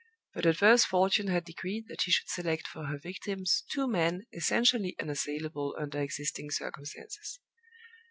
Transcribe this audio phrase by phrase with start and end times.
[0.33, 4.95] But adverse fortune had decreed that she should select for her victims two men essentially
[4.99, 7.39] unassailable under existing circumstances.